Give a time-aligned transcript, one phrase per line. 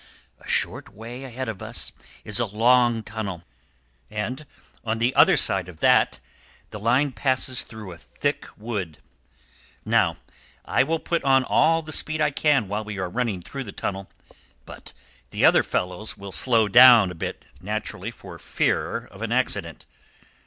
[0.39, 1.91] A short way ahead of us
[2.23, 3.43] is a long tunnel,
[4.09, 4.47] and
[4.83, 6.19] on the other side of that
[6.71, 8.97] the line passes through a thick wood.
[9.85, 10.17] Now,
[10.65, 13.71] I will put on all the speed I can while we are running through the
[13.71, 14.09] tunnel,
[14.65, 14.91] but
[15.29, 19.85] the other fellows will slow down a bit, naturally, for fear of an accident.